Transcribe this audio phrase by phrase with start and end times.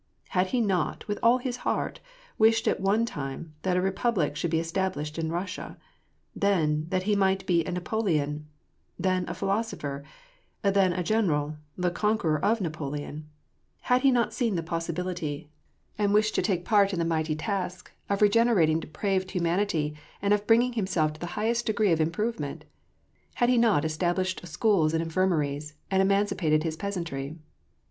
[0.29, 1.99] Had he not, with all his heart,
[2.39, 5.77] wished at one time that a re public should be established in Russia?
[6.35, 8.47] then, that he might be a Napoleon?
[8.97, 10.03] then, a philosopher?
[10.63, 13.29] then, a general, the conqueror of Napoleon?
[13.81, 15.51] Had he not seen the possibility,
[15.99, 16.45] and wished WAR AND PEACE.
[16.45, 20.47] g09 to take part in the mighty task, of regenerating depraved hu manity, and of
[20.47, 22.65] bringing himself to the highest degree of improvement?
[23.35, 27.37] Had he not established schools and infirma ries, and emancipated his peasantry